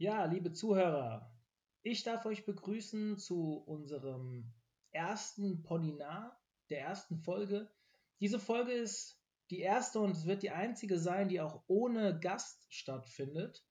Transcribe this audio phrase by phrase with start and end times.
[0.00, 1.30] Ja, liebe Zuhörer,
[1.82, 4.50] ich darf euch begrüßen zu unserem
[4.92, 7.70] ersten Podinar, der ersten Folge.
[8.18, 12.64] Diese Folge ist die erste und es wird die einzige sein, die auch ohne Gast
[12.72, 13.62] stattfindet.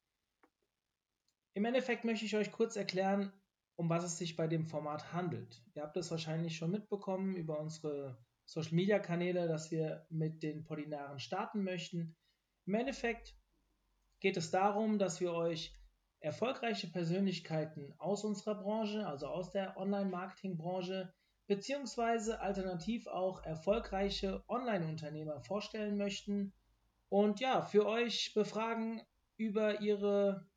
[1.56, 3.34] Im Endeffekt möchte ich euch kurz erklären,
[3.76, 5.64] um was es sich bei dem Format handelt.
[5.74, 10.64] Ihr habt es wahrscheinlich schon mitbekommen über unsere Social Media Kanäle, dass wir mit den
[10.64, 12.16] Podinaren starten möchten.
[12.68, 13.36] Im Endeffekt
[14.20, 15.79] geht es darum, dass wir euch
[16.20, 21.14] erfolgreiche Persönlichkeiten aus unserer Branche, also aus der Online-Marketing-Branche,
[21.48, 26.54] beziehungsweise alternativ auch erfolgreiche Online-Unternehmer vorstellen möchten
[27.10, 29.02] und ja, für euch befragen
[29.38, 30.48] über ihre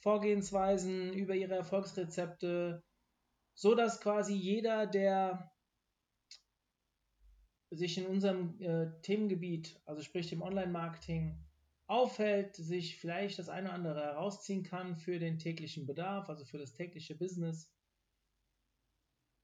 [0.00, 2.82] Vorgehensweisen, über ihre Erfolgsrezepte,
[3.54, 5.50] so dass quasi jeder, der
[7.70, 11.47] sich in unserem äh, Themengebiet, also sprich dem Online-Marketing,
[11.88, 16.58] aufhält, sich vielleicht das eine oder andere herausziehen kann für den täglichen Bedarf, also für
[16.58, 17.72] das tägliche Business.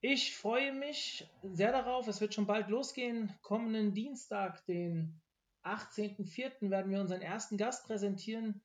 [0.00, 2.06] Ich freue mich sehr darauf.
[2.06, 3.32] Es wird schon bald losgehen.
[3.40, 5.22] Kommenden Dienstag, den
[5.62, 8.62] 18.04., werden wir unseren ersten Gast präsentieren.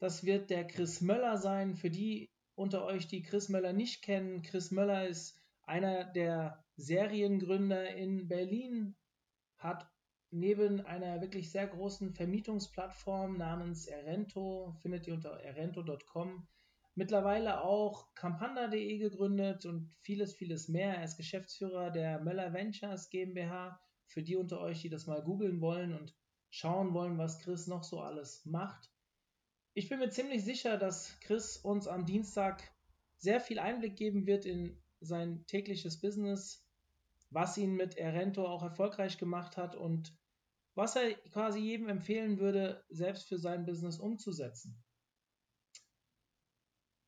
[0.00, 1.76] Das wird der Chris Möller sein.
[1.76, 7.94] Für die unter euch, die Chris Möller nicht kennen, Chris Möller ist einer der Seriengründer
[7.94, 8.96] in Berlin,
[9.58, 9.88] hat
[10.34, 16.48] neben einer wirklich sehr großen Vermietungsplattform namens Erento, findet ihr unter erento.com,
[16.96, 20.96] mittlerweile auch campanda.de gegründet und vieles, vieles mehr.
[20.96, 23.80] Er ist Geschäftsführer der Möller Ventures GmbH.
[24.06, 26.14] Für die unter euch, die das mal googeln wollen und
[26.50, 28.90] schauen wollen, was Chris noch so alles macht.
[29.72, 32.62] Ich bin mir ziemlich sicher, dass Chris uns am Dienstag
[33.18, 36.64] sehr viel Einblick geben wird in sein tägliches Business,
[37.30, 40.12] was ihn mit Erento auch erfolgreich gemacht hat und
[40.74, 44.82] was er quasi jedem empfehlen würde, selbst für sein Business umzusetzen.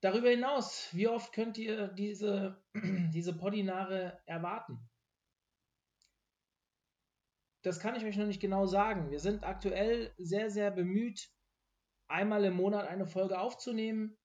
[0.02, 2.62] Darüber hinaus, wie oft könnt ihr diese,
[3.12, 4.78] diese Podinare erwarten?
[7.62, 9.10] Das kann ich euch noch nicht genau sagen.
[9.10, 11.28] Wir sind aktuell sehr, sehr bemüht,
[12.06, 14.16] einmal im Monat eine Folge aufzunehmen.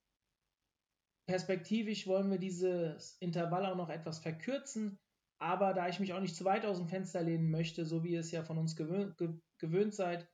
[1.26, 5.00] Perspektivisch wollen wir dieses Intervall auch noch etwas verkürzen,
[5.41, 8.12] aber da ich mich auch nicht zu weit aus dem Fenster lehnen möchte, so wie
[8.12, 9.16] ihr es ja von uns gewöhnt,
[9.57, 10.28] gewöhnt seid,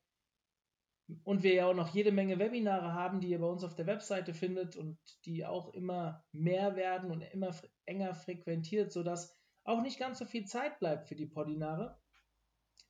[1.24, 3.88] und wir ja auch noch jede Menge Webinare haben, die ihr bei uns auf der
[3.88, 10.00] Webseite findet und die auch immer mehr werden und immer enger frequentiert, sodass auch nicht
[10.00, 11.98] ganz so viel Zeit bleibt für die Podinare.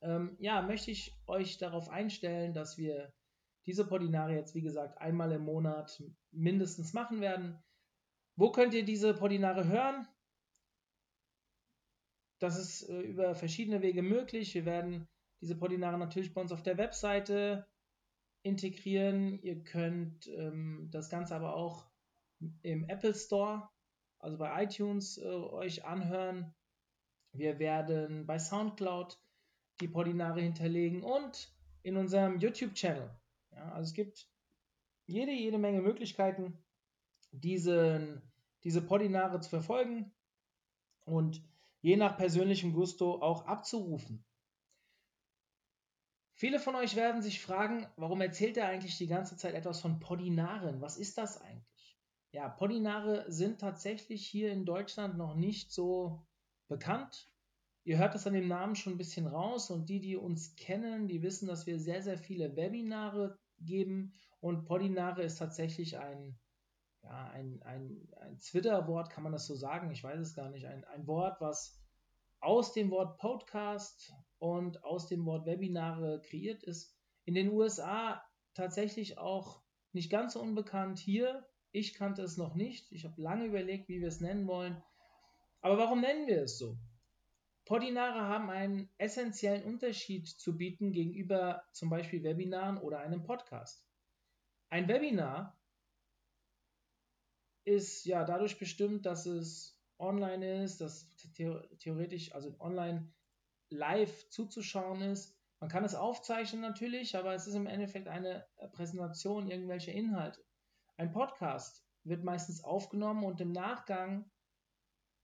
[0.00, 3.12] Ähm, ja, möchte ich euch darauf einstellen, dass wir
[3.66, 6.02] diese Podinare jetzt, wie gesagt, einmal im Monat
[6.32, 7.62] mindestens machen werden.
[8.34, 10.08] Wo könnt ihr diese Podinare hören?
[12.38, 14.54] Das ist äh, über verschiedene Wege möglich.
[14.54, 15.08] Wir werden
[15.40, 17.66] diese Podinare natürlich bei uns auf der Webseite
[18.42, 19.40] integrieren.
[19.42, 21.86] Ihr könnt ähm, das Ganze aber auch
[22.62, 23.68] im Apple Store,
[24.18, 26.54] also bei iTunes, äh, euch anhören.
[27.32, 29.18] Wir werden bei SoundCloud
[29.80, 33.10] die Podinare hinterlegen und in unserem YouTube-Channel.
[33.52, 34.28] Ja, also es gibt
[35.06, 36.58] jede, jede Menge Möglichkeiten,
[37.30, 38.22] diesen,
[38.64, 40.12] diese Podinare zu verfolgen.
[41.04, 41.42] Und
[41.80, 44.24] je nach persönlichem Gusto auch abzurufen.
[46.34, 49.98] Viele von euch werden sich fragen, warum erzählt er eigentlich die ganze Zeit etwas von
[49.98, 50.80] Podinaren?
[50.80, 51.98] Was ist das eigentlich?
[52.30, 56.24] Ja, Podinare sind tatsächlich hier in Deutschland noch nicht so
[56.68, 57.28] bekannt.
[57.84, 61.08] Ihr hört es an dem Namen schon ein bisschen raus und die, die uns kennen,
[61.08, 66.38] die wissen, dass wir sehr, sehr viele Webinare geben und Podinare ist tatsächlich ein
[67.08, 69.90] ja, ein, ein, ein Twitter-Wort, kann man das so sagen?
[69.90, 70.66] Ich weiß es gar nicht.
[70.66, 71.80] Ein, ein Wort, was
[72.40, 76.94] aus dem Wort Podcast und aus dem Wort Webinare kreiert ist.
[77.24, 80.98] In den USA tatsächlich auch nicht ganz so unbekannt.
[80.98, 82.92] Hier, ich kannte es noch nicht.
[82.92, 84.82] Ich habe lange überlegt, wie wir es nennen wollen.
[85.62, 86.76] Aber warum nennen wir es so?
[87.64, 93.86] Podinare haben einen essentiellen Unterschied zu bieten gegenüber zum Beispiel Webinaren oder einem Podcast.
[94.68, 95.57] Ein Webinar
[97.68, 101.14] ist ja dadurch bestimmt, dass es online ist, dass
[101.78, 103.12] theoretisch, also online
[103.68, 105.36] live zuzuschauen ist.
[105.60, 110.42] Man kann es aufzeichnen natürlich, aber es ist im Endeffekt eine Präsentation irgendwelcher Inhalte.
[110.96, 114.30] Ein Podcast wird meistens aufgenommen und im Nachgang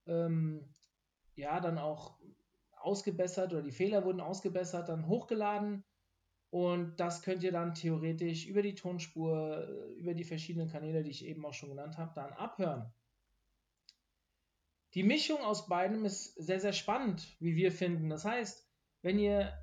[0.05, 0.71] ähm,
[1.33, 2.19] ja dann auch
[2.73, 5.83] ausgebessert oder die Fehler wurden ausgebessert, dann hochgeladen
[6.49, 11.11] und das könnt ihr dann theoretisch über die Tonspur, äh, über die verschiedenen Kanäle, die
[11.11, 12.93] ich eben auch schon genannt habe, dann abhören.
[14.93, 18.09] Die Mischung aus beidem ist sehr, sehr spannend, wie wir finden.
[18.09, 18.65] Das heißt,
[19.01, 19.53] wenn ihr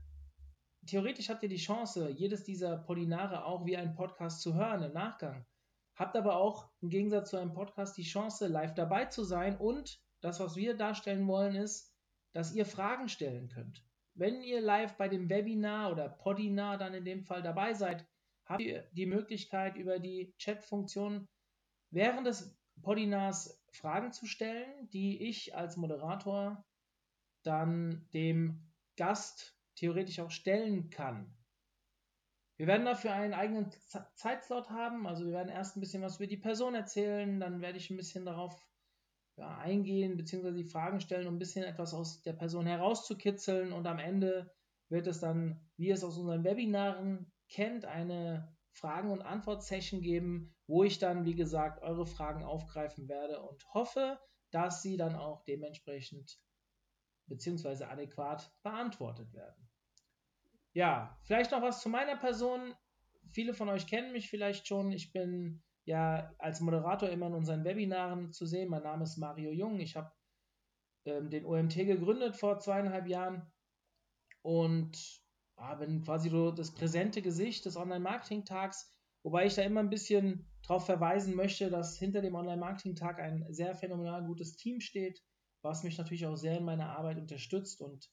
[0.87, 4.93] theoretisch habt ihr die Chance, jedes dieser Polinare auch wie ein Podcast zu hören im
[4.93, 5.47] Nachgang.
[5.95, 9.57] habt aber auch im Gegensatz zu einem Podcast die Chance, live dabei zu sein.
[9.57, 11.95] Und das, was wir darstellen wollen, ist,
[12.33, 13.85] dass ihr Fragen stellen könnt.
[14.15, 18.07] Wenn ihr live bei dem Webinar oder Podinar dann in dem Fall dabei seid,
[18.45, 21.29] habt ihr die Möglichkeit, über die Chat-Funktion
[21.91, 26.65] während des Podinars Fragen zu stellen, die ich als Moderator
[27.43, 31.35] dann dem Gast theoretisch auch stellen kann.
[32.57, 33.71] Wir werden dafür einen eigenen
[34.15, 35.07] Zeitslot haben.
[35.07, 37.97] Also wir werden erst ein bisschen was über die Person erzählen, dann werde ich ein
[37.97, 38.57] bisschen darauf
[39.37, 40.53] ja, eingehen bzw.
[40.53, 44.53] die Fragen stellen, um ein bisschen etwas aus der Person herauszukitzeln und am Ende
[44.89, 50.85] wird es dann, wie es aus unseren Webinaren kennt, eine Fragen- und Antwort-Session geben, wo
[50.85, 54.19] ich dann, wie gesagt, eure Fragen aufgreifen werde und hoffe,
[54.51, 56.39] dass sie dann auch dementsprechend
[57.27, 57.85] bzw.
[57.85, 59.69] adäquat beantwortet werden.
[60.75, 62.75] Ja, vielleicht noch was zu meiner Person.
[63.31, 64.93] Viele von euch kennen mich vielleicht schon.
[64.93, 68.69] Ich bin ja als Moderator immer in unseren Webinaren zu sehen.
[68.69, 69.81] Mein Name ist Mario Jung.
[69.81, 70.13] Ich habe
[71.05, 73.51] ähm, den OMT gegründet vor zweieinhalb Jahren
[74.43, 75.23] und
[75.59, 78.91] ja, bin quasi so das präsente Gesicht des Online-Marketing-Tags,
[79.23, 83.75] wobei ich da immer ein bisschen darauf verweisen möchte, dass hinter dem Online-Marketing-Tag ein sehr
[83.75, 85.23] phänomenal gutes Team steht,
[85.63, 88.09] was mich natürlich auch sehr in meiner Arbeit unterstützt und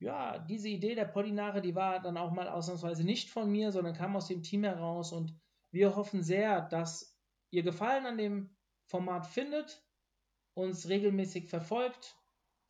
[0.00, 3.94] ja, diese Idee der Podinare, die war dann auch mal ausnahmsweise nicht von mir, sondern
[3.94, 5.34] kam aus dem Team heraus und
[5.70, 7.18] wir hoffen sehr, dass
[7.50, 8.56] ihr Gefallen an dem
[8.86, 9.84] Format findet,
[10.54, 12.16] uns regelmäßig verfolgt,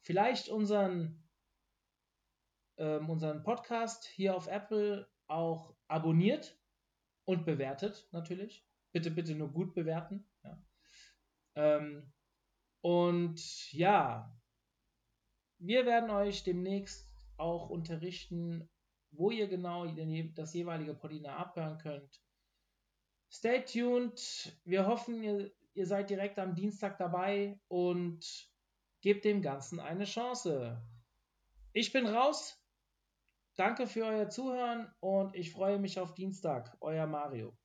[0.00, 1.29] vielleicht unseren,
[2.77, 6.59] ähm, unseren Podcast hier auf Apple auch abonniert
[7.25, 8.67] und bewertet natürlich.
[8.93, 10.29] Bitte, bitte nur gut bewerten.
[10.43, 10.62] Ja.
[11.55, 12.12] Ähm,
[12.81, 14.35] und ja,
[15.59, 18.69] wir werden euch demnächst auch unterrichten,
[19.11, 19.87] wo ihr genau
[20.35, 22.23] das jeweilige Podina abhören könnt.
[23.31, 24.19] Stay tuned.
[24.65, 28.51] Wir hoffen, ihr, ihr seid direkt am Dienstag dabei und
[29.03, 30.83] gebt dem Ganzen eine Chance.
[31.73, 32.59] Ich bin raus.
[33.57, 36.77] Danke für euer Zuhören und ich freue mich auf Dienstag.
[36.81, 37.57] Euer Mario.